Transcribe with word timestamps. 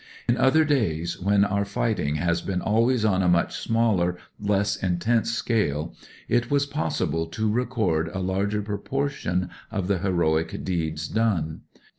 In 0.27 0.35
other 0.35 0.65
days, 0.65 1.21
where 1.21 1.45
our 1.45 1.63
fighting 1.63 2.15
has 2.15 2.41
been 2.41 2.59
always 2.59 3.05
on 3.05 3.21
a 3.21 3.27
much 3.29 3.55
smaller, 3.55 4.17
less 4.39 4.75
intense 4.75 5.29
scale, 5.29 5.93
it 6.27 6.49
was 6.49 6.65
possible 6.65 7.27
to 7.27 7.47
record 7.47 8.07
a 8.07 8.17
larger 8.19 8.63
proportion 8.63 9.51
of 9.69 9.87
the 9.87 9.99
heroic 9.99 10.63
deeds 10.63 11.07
done. 11.07 11.61